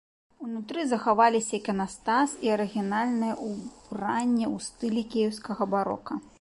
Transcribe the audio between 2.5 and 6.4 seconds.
арыгінальнае ўбранне ў стылі кіеўскага барока.